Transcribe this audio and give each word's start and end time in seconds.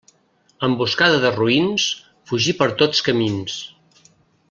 A 0.61 0.61
emboscada 0.67 1.19
de 1.25 1.31
roïns, 1.35 1.85
fugir 2.31 2.57
per 2.63 2.69
tots 2.83 3.07
camins. 3.11 3.61